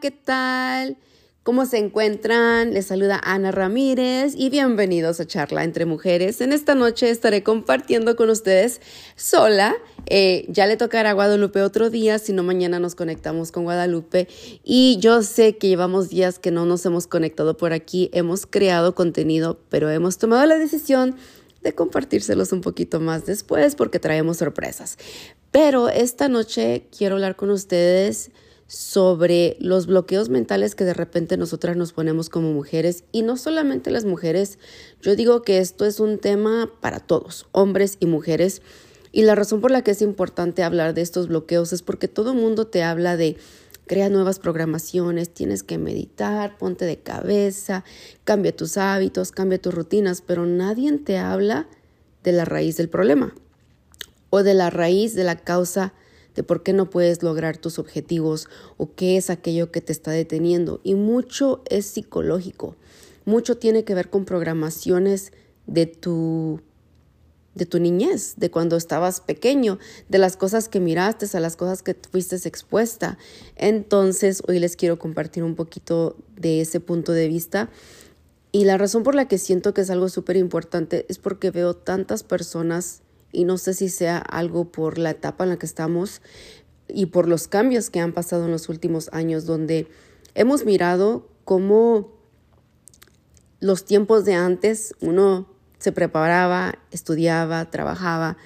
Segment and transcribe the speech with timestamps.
[0.00, 0.96] ¿qué tal?
[1.42, 2.72] ¿Cómo se encuentran?
[2.72, 6.40] Les saluda Ana Ramírez y bienvenidos a Charla entre Mujeres.
[6.40, 8.80] En esta noche estaré compartiendo con ustedes
[9.16, 9.74] sola.
[10.06, 14.26] Eh, ya le tocará a Guadalupe otro día, si no mañana nos conectamos con Guadalupe.
[14.64, 18.94] Y yo sé que llevamos días que no nos hemos conectado por aquí, hemos creado
[18.94, 21.16] contenido, pero hemos tomado la decisión
[21.62, 24.96] de compartírselos un poquito más después porque traemos sorpresas.
[25.50, 28.30] Pero esta noche quiero hablar con ustedes
[28.70, 33.90] sobre los bloqueos mentales que de repente nosotras nos ponemos como mujeres y no solamente
[33.90, 34.60] las mujeres,
[35.02, 38.62] yo digo que esto es un tema para todos, hombres y mujeres.
[39.10, 42.32] Y la razón por la que es importante hablar de estos bloqueos es porque todo
[42.32, 43.36] mundo te habla de
[43.88, 47.82] crea nuevas programaciones, tienes que meditar, ponte de cabeza,
[48.22, 51.66] cambia tus hábitos, cambia tus rutinas, pero nadie te habla
[52.22, 53.34] de la raíz del problema
[54.30, 55.92] o de la raíz de la causa
[56.34, 60.10] de por qué no puedes lograr tus objetivos o qué es aquello que te está
[60.10, 60.80] deteniendo.
[60.82, 62.76] Y mucho es psicológico,
[63.24, 65.32] mucho tiene que ver con programaciones
[65.66, 66.60] de tu
[67.54, 71.82] de tu niñez, de cuando estabas pequeño, de las cosas que miraste, a las cosas
[71.82, 73.18] que fuiste expuesta.
[73.56, 77.68] Entonces, hoy les quiero compartir un poquito de ese punto de vista.
[78.52, 81.74] Y la razón por la que siento que es algo súper importante es porque veo
[81.74, 83.02] tantas personas
[83.32, 86.22] y no sé si sea algo por la etapa en la que estamos
[86.88, 89.88] y por los cambios que han pasado en los últimos años, donde
[90.34, 92.12] hemos mirado cómo
[93.60, 98.36] los tiempos de antes uno se preparaba, estudiaba, trabajaba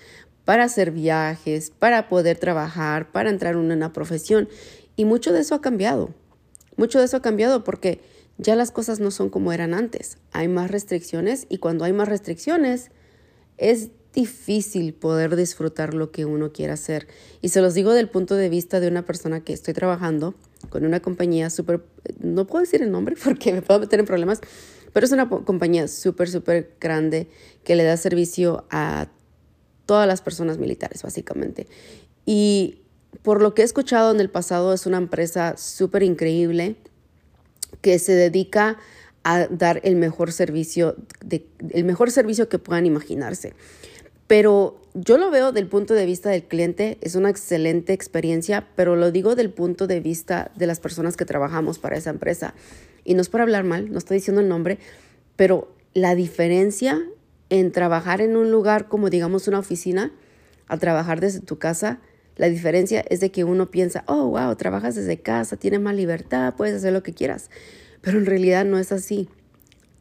[0.45, 4.49] para hacer viajes, para poder trabajar, para entrar en una profesión.
[4.97, 6.15] Y mucho de eso ha cambiado.
[6.77, 8.01] Mucho de eso ha cambiado porque
[8.37, 10.19] ya las cosas no son como eran antes.
[10.33, 12.91] Hay más restricciones y cuando hay más restricciones
[13.57, 17.07] es difícil poder disfrutar lo que uno quiere hacer.
[17.43, 20.35] Y se los digo del punto de vista de una persona que estoy trabajando
[20.71, 21.85] con una compañía súper,
[22.21, 24.41] no puedo decir el nombre porque me puedo meter en problemas,
[24.93, 27.29] pero es una compañía súper, súper grande
[27.65, 29.09] que le da servicio a
[29.87, 31.67] todas las personas militares, básicamente.
[32.25, 32.79] Y
[33.23, 36.77] por lo que he escuchado en el pasado, es una empresa súper increíble
[37.81, 38.79] que se dedica
[39.25, 43.55] a dar el mejor servicio, de, el mejor servicio que puedan imaginarse.
[44.27, 48.97] Pero yo lo veo del punto de vista del cliente, es una excelente experiencia, pero
[48.97, 52.55] lo digo del punto de vista de las personas que trabajamos para esa empresa.
[53.05, 54.79] Y no es para hablar mal, no estoy diciendo el nombre,
[55.37, 57.03] pero la diferencia
[57.51, 60.13] en trabajar en un lugar como digamos una oficina,
[60.67, 62.01] a trabajar desde tu casa,
[62.37, 66.55] la diferencia es de que uno piensa, oh, wow, trabajas desde casa, tienes más libertad,
[66.57, 67.51] puedes hacer lo que quieras.
[68.01, 69.29] Pero en realidad no es así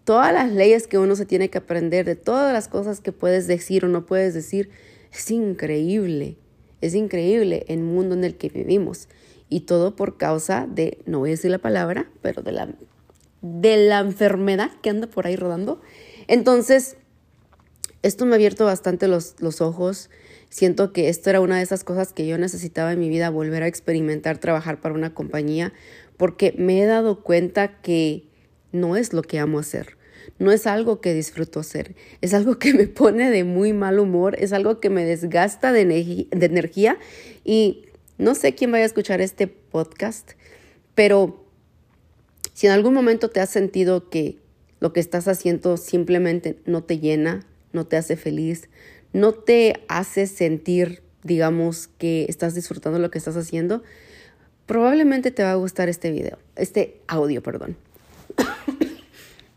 [0.03, 3.47] todas las leyes que uno se tiene que aprender, de todas las cosas que puedes
[3.47, 4.69] decir o no puedes decir,
[5.11, 6.37] es increíble,
[6.81, 9.07] es increíble el mundo en el que vivimos.
[9.49, 12.69] Y todo por causa de, no voy a decir la palabra, pero de la,
[13.41, 15.81] de la enfermedad que anda por ahí rodando.
[16.27, 16.97] Entonces,
[18.01, 20.09] esto me ha abierto bastante los, los ojos.
[20.49, 23.63] Siento que esto era una de esas cosas que yo necesitaba en mi vida, volver
[23.63, 25.71] a experimentar, trabajar para una compañía,
[26.17, 28.32] porque me he dado cuenta que
[28.73, 29.97] no es lo que amo hacer.
[30.39, 34.35] No es algo que disfruto hacer, es algo que me pone de muy mal humor,
[34.37, 36.97] es algo que me desgasta de, de energía
[37.45, 37.85] y
[38.17, 40.31] no sé quién vaya a escuchar este podcast,
[40.95, 41.45] pero
[42.53, 44.37] si en algún momento te has sentido que
[44.79, 48.69] lo que estás haciendo simplemente no te llena, no te hace feliz,
[49.13, 53.83] no te hace sentir, digamos, que estás disfrutando lo que estás haciendo,
[54.65, 57.77] probablemente te va a gustar este video, este audio, perdón.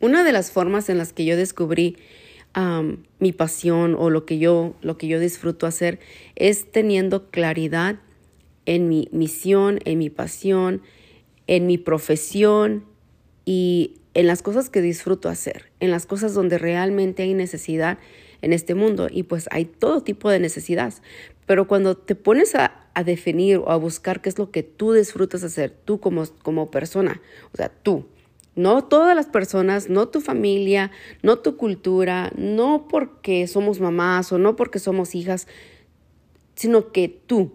[0.01, 1.97] Una de las formas en las que yo descubrí
[3.19, 5.99] mi pasión o lo que, yo, lo que yo disfruto hacer
[6.37, 7.97] es teniendo claridad
[8.65, 10.81] en mi misión, en mi pasión,
[11.47, 12.85] en mi profesión
[13.45, 17.99] y en las cosas que disfruto hacer, en las cosas donde realmente hay necesidad
[18.41, 19.09] en este mundo.
[19.11, 21.03] Y pues hay todo tipo de necesidades.
[21.45, 24.95] Pero cuando te pones a, a definir o a buscar qué es lo que tú
[24.95, 27.21] disfrutas hacer, tú como, como persona,
[27.53, 28.07] o sea, tú,
[28.57, 30.91] no todas las personas, no tu familia,
[31.23, 35.47] no tu cultura, no porque somos mamás o no porque somos hijas,
[36.55, 37.53] sino que tú,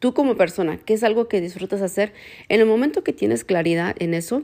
[0.00, 2.12] tú como persona, que es algo que disfrutas hacer,
[2.48, 4.42] en el momento que tienes claridad en eso,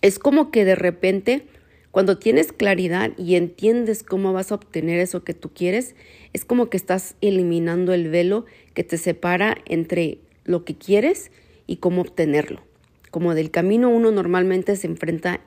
[0.00, 1.44] es como que de repente,
[1.90, 5.96] cuando tienes claridad y entiendes cómo vas a obtener eso que tú quieres,
[6.32, 11.32] es como que estás eliminando el velo que te separa entre lo que quieres
[11.66, 12.69] y cómo obtenerlo
[13.10, 15.40] como del camino uno normalmente se enfrenta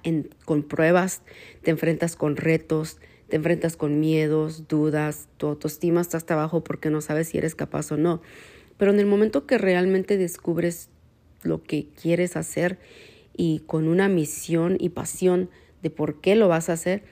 [0.46, 1.22] con pruebas,
[1.62, 3.00] te enfrentas con retos,
[3.30, 7.56] te enfrentas con miedos, dudas, tu autoestima está hasta abajo porque no sabes si eres
[7.56, 8.22] capaz o no.
[8.78, 10.90] Pero en el momento que realmente descubres
[11.42, 12.80] lo que quieres hacer
[13.36, 15.50] y con una misión y pasión
[15.82, 17.04] de por qué lo vas a hacer,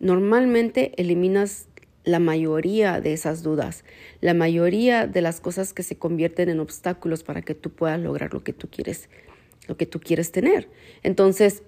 [0.00, 1.66] normalmente eliminas
[2.04, 3.84] la mayoría de esas dudas,
[4.20, 8.32] la mayoría de las cosas que se convierten en obstáculos para que tú puedas lograr
[8.32, 9.10] lo que tú quieres,
[9.68, 10.68] lo que tú quieres tener.
[11.02, 11.62] Entonces,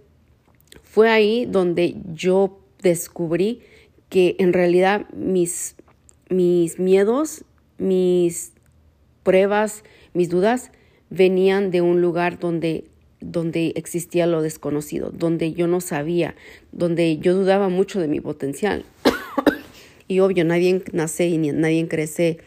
[0.83, 3.61] fue ahí donde yo descubrí
[4.09, 5.77] que en realidad mis,
[6.29, 7.45] mis miedos,
[7.79, 8.53] mis
[9.23, 10.73] pruebas, mis dudas
[11.11, 12.85] venían de un lugar donde
[13.21, 16.35] donde existía lo desconocido, donde yo no sabía,
[16.73, 18.85] donde yo dudaba mucho de mi potencial.
[20.09, 22.39] Y obvio, nadie nace y nadie crece,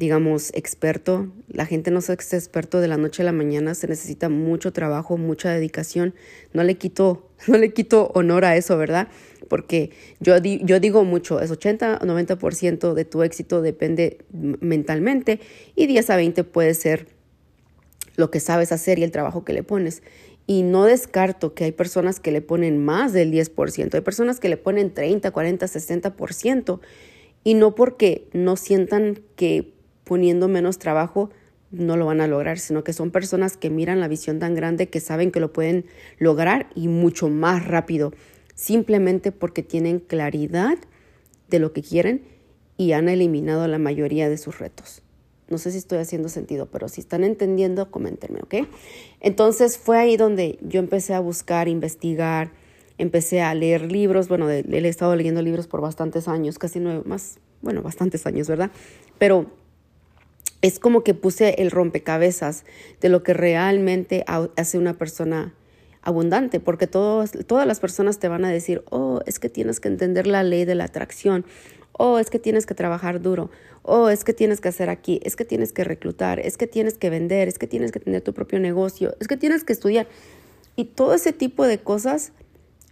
[0.00, 1.28] digamos, experto.
[1.46, 5.18] La gente no es experto de la noche a la mañana, se necesita mucho trabajo,
[5.18, 6.14] mucha dedicación.
[6.54, 9.08] No le quito, no le quito honor a eso, ¿verdad?
[9.48, 15.38] Porque yo, yo digo mucho, es 80 o 90% de tu éxito depende mentalmente
[15.76, 17.06] y 10 a 20 puede ser
[18.16, 20.02] lo que sabes hacer y el trabajo que le pones.
[20.46, 24.48] Y no descarto que hay personas que le ponen más del 10%, hay personas que
[24.48, 26.80] le ponen 30, 40, 60%,
[27.44, 29.74] y no porque no sientan que
[30.10, 31.30] poniendo menos trabajo
[31.70, 34.88] no lo van a lograr, sino que son personas que miran la visión tan grande
[34.88, 35.84] que saben que lo pueden
[36.18, 38.12] lograr y mucho más rápido,
[38.56, 40.78] simplemente porque tienen claridad
[41.48, 42.24] de lo que quieren
[42.76, 45.02] y han eliminado la mayoría de sus retos.
[45.48, 48.66] No sé si estoy haciendo sentido, pero si están entendiendo, coméntenme, ¿ok?
[49.20, 52.50] Entonces fue ahí donde yo empecé a buscar, investigar,
[52.98, 54.26] empecé a leer libros.
[54.26, 58.72] Bueno, he estado leyendo libros por bastantes años, casi nueve más, bueno, bastantes años, ¿verdad?
[59.16, 59.59] Pero
[60.62, 62.64] es como que puse el rompecabezas
[63.00, 65.54] de lo que realmente hace una persona
[66.02, 69.88] abundante, porque todos, todas las personas te van a decir, oh, es que tienes que
[69.88, 71.44] entender la ley de la atracción,
[71.92, 73.50] oh, es que tienes que trabajar duro,
[73.82, 76.94] oh, es que tienes que hacer aquí, es que tienes que reclutar, es que tienes
[76.94, 80.06] que vender, es que tienes que tener tu propio negocio, es que tienes que estudiar.
[80.76, 82.32] Y todo ese tipo de cosas,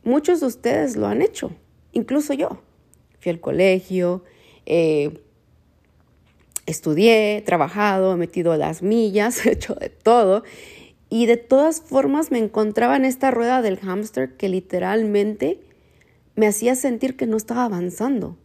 [0.05, 1.53] muchos de ustedes lo han hecho,
[1.93, 2.63] incluso yo.
[3.21, 4.25] Fui al colegio,
[4.67, 5.23] eh,
[6.71, 10.45] estudié, trabajado, he metido las millas, he hecho de todo.
[11.11, 15.61] Y de todas formas me encontraba en esta rueda del hámster que literalmente
[16.37, 18.37] me hacía sentir que no estaba avanzando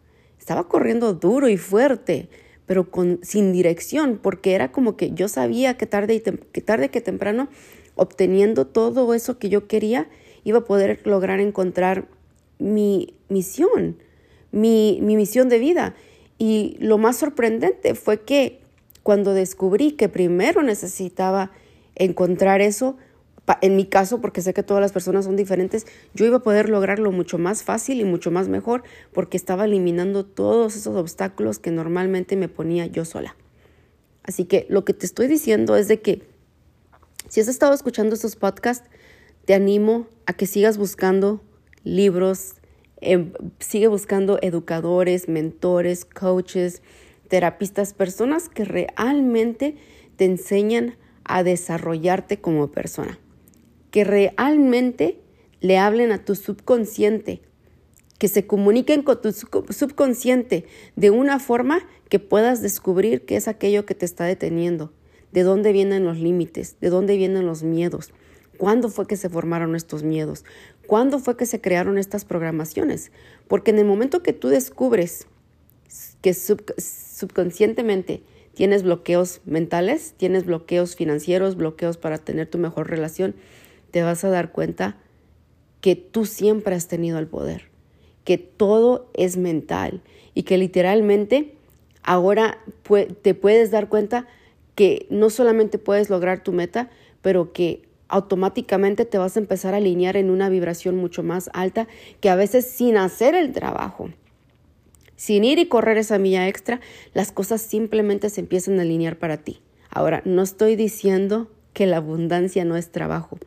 [0.44, 2.28] estaba corriendo duro y fuerte,
[2.66, 6.90] pero con, sin dirección, porque era como que yo sabía que tarde, y que tarde
[6.90, 7.48] que temprano,
[7.96, 10.10] obteniendo todo eso que yo quería,
[10.44, 12.10] iba a poder lograr encontrar
[12.60, 13.96] mi misión,
[14.52, 15.96] mi, mi misión de vida.
[16.46, 18.60] Y lo más sorprendente fue que
[19.02, 21.52] cuando descubrí que primero necesitaba
[21.96, 22.98] encontrar eso,
[23.62, 26.68] en mi caso, porque sé que todas las personas son diferentes, yo iba a poder
[26.68, 31.72] lograrlo mucho más fácil y mucho más mejor porque estaba eliminando todos esos obstáculos que
[31.72, 33.38] normalmente me ponía yo sola.
[34.24, 36.24] Así que lo que te estoy diciendo es de que
[37.30, 38.90] si has estado escuchando estos podcasts,
[39.46, 41.42] te animo a que sigas buscando
[41.86, 42.56] libros,
[43.04, 46.82] em, sigue buscando educadores, mentores, coaches,
[47.28, 49.76] terapistas, personas que realmente
[50.16, 53.20] te enseñan a desarrollarte como persona.
[53.92, 55.20] Que realmente
[55.62, 57.42] le hablen a tu subconsciente,
[58.20, 60.66] que se comuniquen con tu subconsciente
[60.96, 61.80] de una forma
[62.10, 64.94] que puedas descubrir qué es aquello que te está deteniendo,
[65.32, 68.14] de dónde vienen los límites, de dónde vienen los miedos,
[68.58, 70.46] cuándo fue que se formaron estos miedos,
[70.88, 73.12] cuándo fue que se crearon estas programaciones.
[73.48, 75.28] Porque en el momento que tú descubres
[76.22, 78.24] que subconscientemente
[78.54, 83.36] tienes bloqueos mentales, tienes bloqueos financieros, bloqueos para tener tu mejor relación,
[83.92, 84.98] te vas a dar cuenta
[85.82, 87.70] que tú siempre has tenido el poder,
[88.24, 90.02] que todo es mental
[90.34, 91.56] y que literalmente
[92.04, 92.60] ahora
[93.22, 94.28] te puedes dar cuenta
[94.76, 96.90] que no solamente puedes lograr tu meta,
[97.22, 97.84] pero que
[98.14, 101.88] automáticamente te vas a empezar a alinear en una vibración mucho más alta
[102.22, 104.12] que a veces sin hacer el trabajo.
[105.16, 106.80] Sin ir y correr esa milla extra,
[107.16, 109.62] las cosas simplemente se empiezan a alinear para ti.
[109.90, 113.40] Ahora, no estoy diciendo que la abundancia no es trabajo.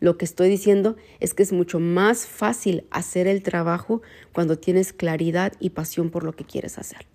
[0.00, 4.02] Lo que estoy diciendo es que es mucho más fácil hacer el trabajo
[4.32, 7.06] cuando tienes claridad y pasión por lo que quieres hacer.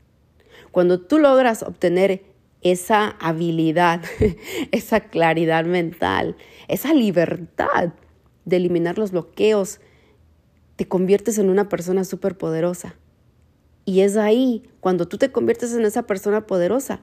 [0.72, 2.24] Cuando tú logras obtener
[2.66, 4.02] esa habilidad,
[4.72, 6.36] esa claridad mental,
[6.68, 7.94] esa libertad
[8.44, 9.80] de eliminar los bloqueos,
[10.76, 12.96] te conviertes en una persona súper poderosa.
[13.86, 17.02] Y es ahí, cuando tú te conviertes en esa persona poderosa,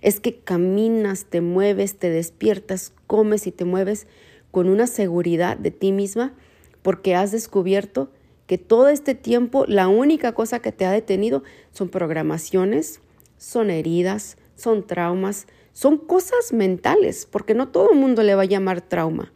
[0.00, 4.06] es que caminas, te mueves, te despiertas, comes y te mueves
[4.52, 6.34] con una seguridad de ti misma
[6.82, 8.12] porque has descubierto
[8.46, 13.00] que todo este tiempo la única cosa que te ha detenido son programaciones,
[13.38, 18.46] son heridas, son traumas, son cosas mentales, porque no todo el mundo le va a
[18.46, 19.32] llamar trauma,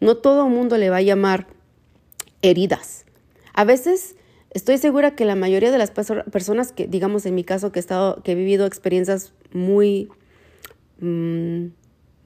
[0.00, 1.46] no todo el mundo le va a llamar
[2.40, 3.04] heridas.
[3.54, 4.16] A veces
[4.50, 7.80] estoy segura que la mayoría de las personas que, digamos en mi caso, que he,
[7.80, 10.08] estado, que he vivido experiencias muy,
[11.00, 11.66] mm,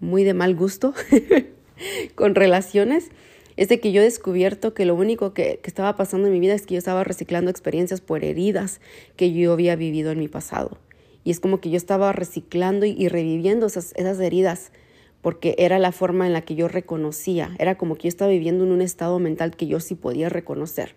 [0.01, 0.95] muy de mal gusto
[2.15, 3.11] con relaciones,
[3.57, 6.41] es de que yo he descubierto que lo único que, que, estaba pasando en mi
[6.41, 8.81] vida es que yo estaba reciclando experiencias por heridas
[9.17, 10.79] que yo había vivido en mi pasado.
[11.27, 14.71] Y es como que yo estaba reciclando y, reviviendo esas, esas heridas
[15.23, 18.63] porque era la forma en la que yo reconocía, era como que yo estaba viviendo
[18.63, 20.95] en un estado mental que yo sí podía reconocer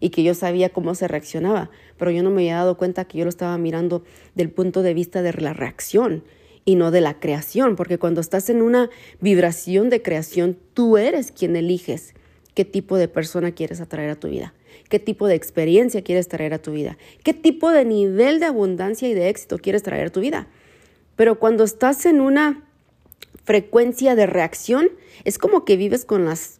[0.00, 3.18] y que yo sabía cómo se reaccionaba, pero yo no me había dado cuenta que
[3.18, 4.02] yo lo estaba mirando
[4.34, 6.24] del punto de vista de la reacción
[6.64, 11.30] y no de la creación, porque cuando estás en una vibración de creación, tú eres
[11.30, 12.14] quien eliges
[12.52, 14.54] qué tipo de persona quieres atraer a tu vida
[14.88, 19.08] qué tipo de experiencia quieres traer a tu vida, qué tipo de nivel de abundancia
[19.08, 20.48] y de éxito quieres traer a tu vida.
[21.16, 22.64] Pero cuando estás en una
[23.44, 24.90] frecuencia de reacción,
[25.24, 26.58] es como que vives con las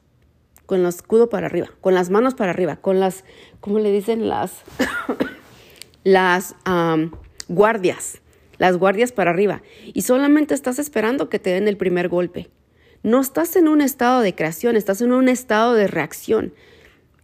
[0.68, 3.24] con el escudo para arriba, con las manos para arriba, con las,
[3.60, 4.28] ¿cómo le dicen?
[4.28, 4.52] Las,
[6.04, 6.54] las
[7.48, 8.20] guardias,
[8.58, 9.62] las guardias para arriba.
[9.94, 12.50] Y solamente estás esperando que te den el primer golpe.
[13.02, 16.52] No estás en un estado de creación, estás en un estado de reacción.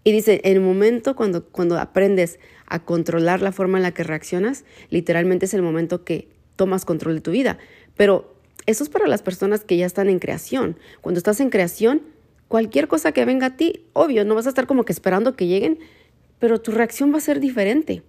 [0.04, 4.04] Y dice, en el momento cuando, cuando aprendes a controlar la forma en la que
[4.04, 7.58] reaccionas, literalmente es el momento que tomas control de tu vida.
[7.96, 8.34] Pero
[8.66, 10.78] eso es para las personas que ya están en creación.
[11.00, 12.02] Cuando estás en creación,
[12.48, 15.46] cualquier cosa que venga a ti, obvio, no vas a estar como que esperando que
[15.46, 15.78] lleguen,
[16.38, 18.02] pero tu reacción va a ser diferente,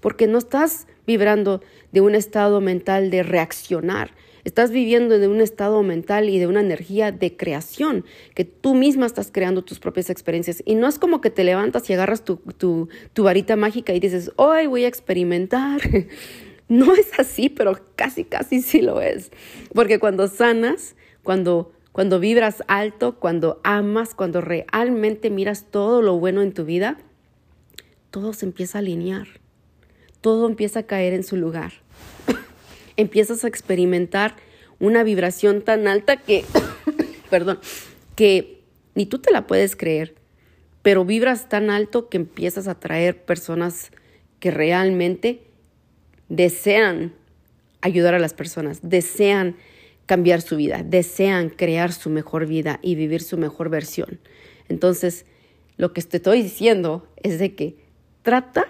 [0.00, 4.12] porque no estás vibrando de un estado mental de reaccionar,
[4.44, 9.06] Estás viviendo de un estado mental y de una energía de creación, que tú misma
[9.06, 10.62] estás creando tus propias experiencias.
[10.66, 12.88] Y no es como que te levantas y agarras tu, tu,
[13.22, 15.80] varita mágica y dices, hoy voy a experimentar.
[16.68, 19.30] No es así, pero casi, casi sí lo es.
[19.74, 26.40] Porque cuando sanas, cuando, cuando vibras alto, cuando amas, cuando realmente miras todo lo bueno
[26.40, 26.96] en tu vida,
[28.10, 29.26] todo se empieza a alinear.
[30.22, 31.72] Todo empieza a caer en su lugar
[32.96, 34.36] empiezas a experimentar
[34.78, 36.44] una vibración tan alta que,
[37.30, 37.58] perdón,
[38.16, 38.62] que
[38.94, 40.14] ni tú te la puedes creer,
[40.82, 43.90] pero vibras tan alto que empiezas a atraer personas
[44.40, 45.42] que realmente
[46.28, 47.12] desean
[47.80, 49.56] ayudar a las personas, desean
[50.06, 54.20] cambiar su vida, desean crear su mejor vida y vivir su mejor versión.
[54.68, 55.26] Entonces,
[55.76, 57.76] lo que te estoy diciendo es de que
[58.22, 58.66] trata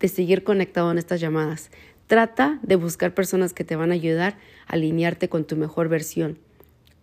[0.00, 1.70] de seguir conectado en estas llamadas.
[2.12, 6.36] Trata de buscar personas que te van a ayudar a alinearte con tu mejor versión.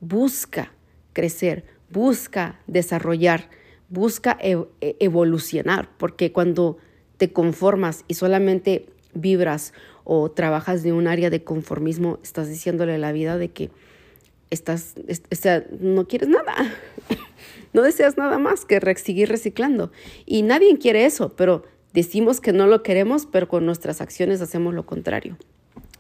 [0.01, 0.71] Busca
[1.13, 3.49] crecer, busca desarrollar,
[3.89, 6.77] busca e-, e-, evolucionar, porque cuando
[7.17, 8.85] te conformas y solamente
[9.15, 9.73] vibras
[10.03, 13.71] o trabajas de un área de conformismo, estás diciéndole a la vida de que
[14.51, 14.93] estás,
[15.31, 16.53] o sea, no quieres nada,
[17.73, 19.91] no deseas nada más que seguir reciclando.
[20.27, 24.73] Y nadie quiere eso, pero Decimos que no lo queremos, pero con nuestras acciones hacemos
[24.73, 25.37] lo contrario.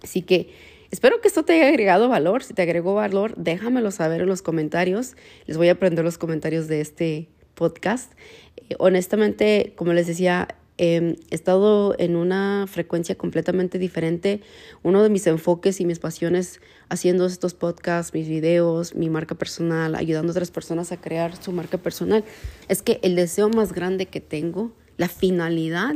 [0.03, 0.49] Así que
[0.91, 2.43] espero que esto te haya agregado valor.
[2.43, 5.15] Si te agregó valor, déjamelo saber en los comentarios.
[5.45, 8.13] Les voy a aprender los comentarios de este podcast.
[8.57, 14.41] Eh, honestamente, como les decía, he estado en una frecuencia completamente diferente.
[14.81, 19.95] Uno de mis enfoques y mis pasiones haciendo estos podcasts, mis videos, mi marca personal,
[19.95, 22.23] ayudando a otras personas a crear su marca personal,
[22.69, 25.95] es que el deseo más grande que tengo la finalidad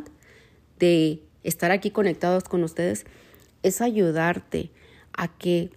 [0.79, 3.05] de estar aquí conectados con ustedes
[3.61, 4.71] es ayudarte
[5.11, 5.71] a que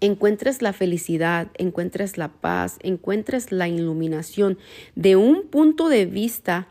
[0.00, 4.58] encuentres la felicidad, encuentres la paz, encuentres la iluminación
[4.96, 6.66] de un punto de vista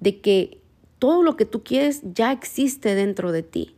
[0.00, 0.60] de que
[0.98, 3.74] todo lo que tú quieres ya existe dentro de ti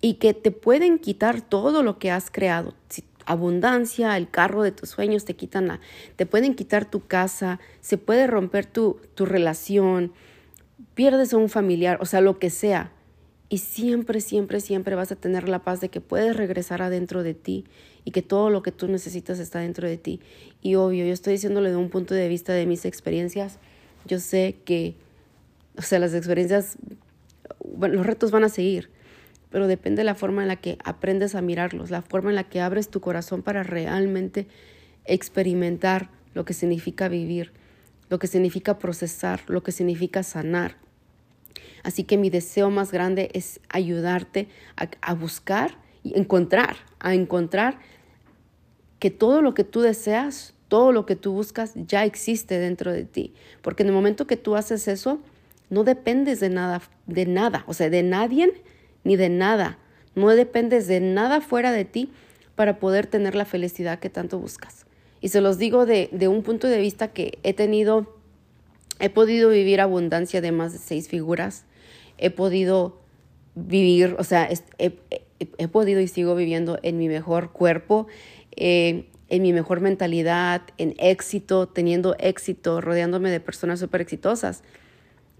[0.00, 2.74] y que te pueden quitar todo lo que has creado.
[3.28, 5.80] Abundancia, el carro de tus sueños te quitan la,
[6.16, 10.12] te pueden quitar tu casa, se puede romper tu, tu relación,
[10.94, 12.90] pierdes a un familiar, o sea, lo que sea.
[13.50, 17.34] Y siempre, siempre, siempre vas a tener la paz de que puedes regresar adentro de
[17.34, 17.64] ti
[18.04, 20.20] y que todo lo que tú necesitas está dentro de ti.
[20.62, 23.58] Y obvio, yo estoy diciéndole de un punto de vista de mis experiencias.
[24.06, 24.96] Yo sé que,
[25.76, 26.76] o sea, las experiencias,
[27.78, 28.90] los retos van a seguir,
[29.50, 32.44] pero depende de la forma en la que aprendes a mirarlos, la forma en la
[32.44, 34.46] que abres tu corazón para realmente
[35.04, 37.52] experimentar lo que significa vivir,
[38.10, 40.76] lo que significa procesar, lo que significa sanar.
[41.82, 44.48] Así que mi deseo más grande es ayudarte
[45.00, 47.78] a, buscar y encontrar, a encontrar
[48.98, 53.04] que todo lo que tú deseas, todo lo que tú buscas ya existe dentro de
[53.04, 53.34] ti.
[53.62, 55.20] Porque en el momento que tú haces eso,
[55.70, 58.52] no dependes de nada, de nada, o sea, de nadie
[59.08, 59.78] ni de nada.
[60.14, 62.10] No dependes de nada fuera de ti
[62.56, 64.84] para poder tener la felicidad que tanto buscas.
[65.22, 68.18] Y se los digo de, de un punto de vista que he tenido,
[69.00, 71.64] he podido vivir abundancia de más de seis figuras,
[72.18, 73.00] he podido
[73.54, 74.46] vivir, o sea,
[74.78, 74.92] he,
[75.40, 78.08] he, podido y sigo viviendo en mi mejor cuerpo,
[78.56, 84.62] eh, en mi mejor mentalidad, en éxito, teniendo éxito, rodeándome de personas súper exitosas.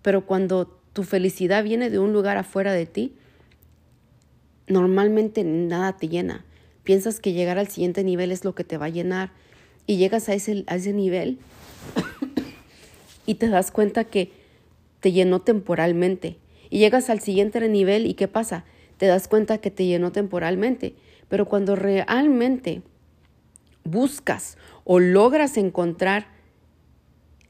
[0.01, 3.13] Pero cuando tu felicidad viene de un lugar afuera de ti,
[4.69, 6.45] normalmente nada te llena.
[6.85, 9.31] Piensas que llegar al siguiente nivel es lo que te va a llenar
[9.87, 11.39] y llegas a ese, a ese nivel
[13.27, 14.33] y te das cuenta que
[15.01, 16.39] te llenó temporalmente.
[16.71, 18.65] Y llegas al siguiente nivel y ¿qué pasa?
[18.97, 20.95] Te das cuenta que te llenó temporalmente.
[21.29, 22.83] Pero cuando realmente
[23.85, 26.29] buscas o logras encontrar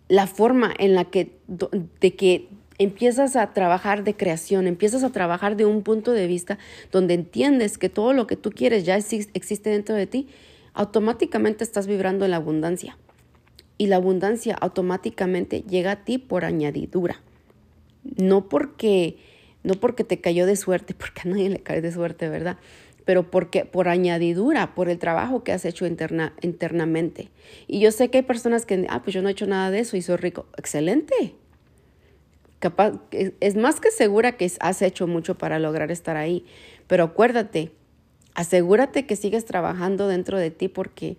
[0.08, 2.48] la forma en la que, de que
[2.78, 6.58] empiezas a trabajar de creación, empiezas a trabajar de un punto de vista
[6.92, 10.28] donde entiendes que todo lo que tú quieres ya existe dentro de ti,
[10.75, 12.97] automáticamente estás vibrando en la abundancia.
[13.76, 17.20] Y la abundancia automáticamente llega a ti por añadidura.
[18.16, 19.18] No porque,
[19.62, 22.58] no porque te cayó de suerte, porque a nadie le cae de suerte, ¿verdad?
[23.08, 27.30] pero porque por añadidura, por el trabajo que has hecho interna, internamente.
[27.66, 29.78] Y yo sé que hay personas que, ah, pues yo no he hecho nada de
[29.78, 30.44] eso y soy rico.
[30.58, 31.35] Excelente.
[32.58, 36.44] Capaz, es más que segura que has hecho mucho para lograr estar ahí,
[36.88, 37.70] pero acuérdate,
[38.34, 41.16] asegúrate que sigues trabajando dentro de ti porque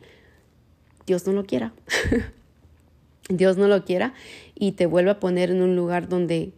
[1.06, 1.74] Dios no lo quiera.
[3.30, 4.14] Dios no lo quiera
[4.56, 6.52] y te vuelve a poner en un lugar donde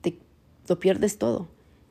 [0.00, 0.16] te,
[0.68, 1.48] lo pierdes todo.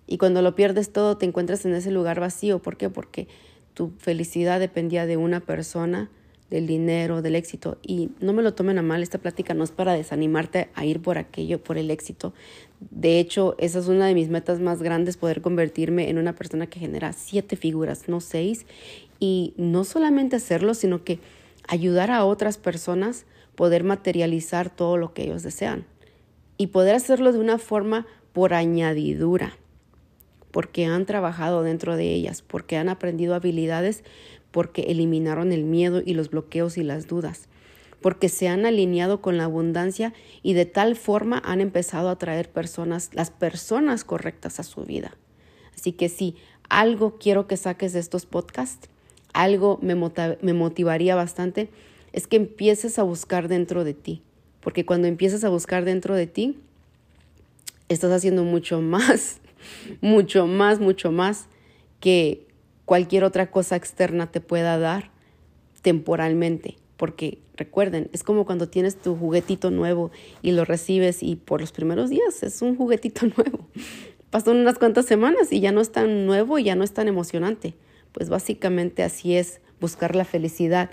[0.08, 2.60] Y cuando lo pierdes todo, te encuentras en ese lugar vacío.
[2.60, 2.90] ¿Por qué?
[2.90, 3.28] Porque
[3.74, 6.10] tu felicidad dependía de una persona,
[6.50, 7.78] del dinero, del éxito.
[7.82, 11.02] Y no me lo tomen a mal, esta plática no es para desanimarte a ir
[11.02, 12.34] por aquello, por el éxito.
[12.80, 16.68] De hecho, esa es una de mis metas más grandes, poder convertirme en una persona
[16.68, 18.66] que genera siete figuras, no seis.
[19.20, 21.20] Y no solamente hacerlo, sino que
[21.68, 23.26] ayudar a otras personas
[23.56, 25.86] poder materializar todo lo que ellos desean.
[26.58, 29.58] Y poder hacerlo de una forma por añadidura
[30.54, 34.04] porque han trabajado dentro de ellas, porque han aprendido habilidades,
[34.54, 37.50] porque eliminaron el miedo y los bloqueos y las dudas,
[38.02, 42.50] porque se han alineado con la abundancia y de tal forma han empezado a traer
[42.50, 45.18] personas, las personas correctas a su vida.
[45.76, 46.36] Así que sí,
[46.70, 48.88] algo quiero que saques de estos podcasts,
[49.34, 51.70] algo me, me motivaría bastante,
[52.14, 54.22] es que empieces a buscar dentro de ti,
[54.62, 56.60] porque cuando empiezas a buscar dentro de ti,
[57.90, 59.42] estás haciendo mucho más
[60.02, 61.48] mucho más, mucho más
[62.00, 62.46] que
[62.86, 65.12] cualquier otra cosa externa te pueda dar
[65.82, 66.78] temporalmente.
[66.98, 71.72] Porque recuerden, es como cuando tienes tu juguetito nuevo y lo recibes y por los
[71.72, 73.68] primeros días es un juguetito nuevo.
[74.30, 77.08] Pasan unas cuantas semanas y ya no es tan nuevo y ya no es tan
[77.08, 77.76] emocionante.
[78.12, 80.90] Pues básicamente así es buscar la felicidad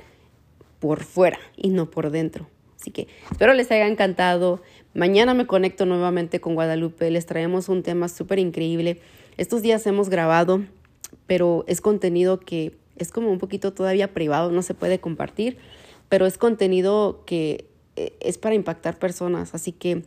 [0.79, 2.49] por fuera y no por dentro.
[2.81, 4.63] Así que espero les haya encantado.
[4.95, 7.11] Mañana me conecto nuevamente con Guadalupe.
[7.11, 9.01] Les traemos un tema súper increíble.
[9.37, 10.63] Estos días hemos grabado,
[11.31, 15.59] pero es contenido que es como un poquito todavía privado, no se puede compartir,
[16.09, 19.55] pero es contenido que eh, es para impactar personas.
[19.55, 20.03] Así que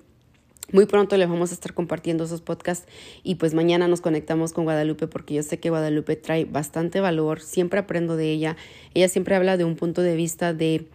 [0.74, 2.90] muy pronto les vamos a estar compartiendo esos podcasts
[3.24, 7.40] y pues mañana nos conectamos con Guadalupe porque yo sé que Guadalupe trae bastante valor,
[7.40, 8.58] siempre aprendo de ella.
[8.94, 10.88] Ella siempre habla de un punto de vista de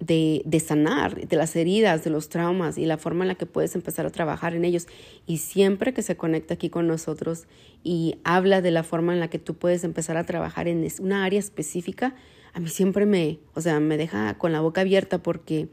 [0.00, 3.74] de, sanar, de las heridas, de los traumas y la forma en la que puedes
[3.74, 4.86] empezar a trabajar en ellos.
[5.26, 7.46] Y siempre que se conecta aquí con nosotros
[7.84, 11.24] y habla de la forma en la que tú puedes empezar a trabajar en una
[11.24, 12.14] área específica,
[12.52, 15.68] a mí siempre me, o sea, me deja con la boca abierta porque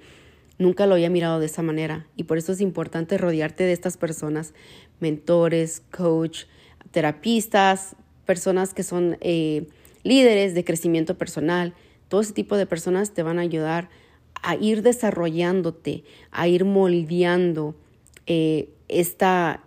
[0.60, 2.06] nunca lo había mirado de esa manera.
[2.16, 4.54] Y por eso es importante rodearte de estas personas,
[5.00, 6.44] mentores, coach,
[6.92, 9.68] terapistas, personas que son eh,
[10.04, 11.74] líderes de crecimiento personal.
[12.10, 13.90] Todo ese tipo de personas te van a ayudar
[14.42, 17.76] a ir desarrollándote, a ir moldeando
[18.26, 19.64] eh, esta,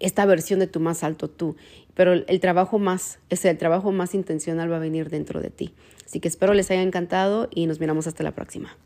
[0.00, 1.56] esta versión de tu más alto tú.
[1.94, 5.72] Pero el trabajo más, ese, el trabajo más intencional va a venir dentro de ti.
[6.04, 8.76] Así que espero les haya encantado y nos miramos hasta la próxima.